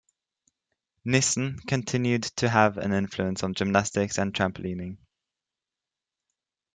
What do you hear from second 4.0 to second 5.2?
and trampolining.